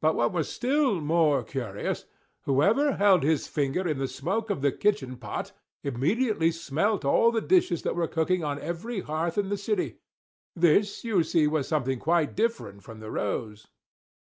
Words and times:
But 0.00 0.14
what 0.14 0.32
was 0.32 0.48
still 0.48 1.02
more 1.02 1.44
curious, 1.44 2.06
whoever 2.44 2.94
held 2.96 3.22
his 3.22 3.46
finger 3.46 3.86
in 3.86 3.98
the 3.98 4.08
smoke 4.08 4.48
of 4.48 4.62
the 4.62 4.72
kitchen 4.72 5.18
pot, 5.18 5.52
immediately 5.82 6.50
smelt 6.50 7.04
all 7.04 7.30
the 7.30 7.42
dishes 7.42 7.82
that 7.82 7.94
were 7.94 8.08
cooking 8.08 8.42
on 8.42 8.58
every 8.58 9.00
hearth 9.00 9.36
in 9.36 9.50
the 9.50 9.58
city 9.58 9.96
this, 10.56 11.04
you 11.04 11.22
see, 11.22 11.46
was 11.46 11.68
something 11.68 11.98
quite 11.98 12.34
different 12.34 12.84
from 12.84 13.00
the 13.00 13.10
rose. 13.10 13.68